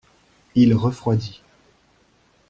Il 0.55 0.73
refroidit. 0.73 1.43